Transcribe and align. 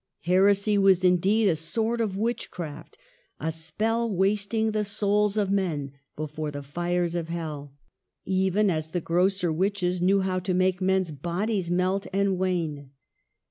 Heresy 0.21 0.79
was, 0.79 1.03
indeed, 1.03 1.47
a 1.47 1.55
sort 1.55 2.01
of 2.01 2.17
witchcraft, 2.17 2.97
a 3.39 3.51
spell 3.51 4.09
wasting 4.09 4.71
the 4.71 4.83
souls 4.83 5.37
of 5.37 5.51
men 5.51 5.91
before 6.15 6.49
the 6.49 6.63
fires 6.63 7.13
of 7.13 7.27
Hell, 7.27 7.75
even 8.25 8.71
as 8.71 8.89
the 8.89 8.99
grosser 9.01 9.53
witches 9.53 10.01
knew 10.01 10.21
how 10.21 10.39
to 10.39 10.55
make 10.55 10.81
men's 10.81 11.11
bodies 11.11 11.69
melt 11.69 12.07
and 12.11 12.39
wane. 12.39 12.89